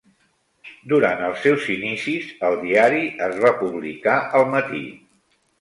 [0.93, 4.85] Durant els seus inicis el diari es va publicar al matí.